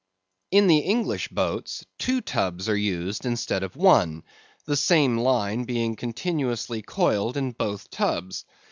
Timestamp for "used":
2.75-3.23